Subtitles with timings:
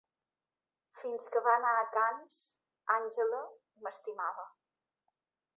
[1.01, 2.39] Fins que va anar a Cannes,
[2.97, 3.45] Angela
[3.85, 4.51] m'estimava.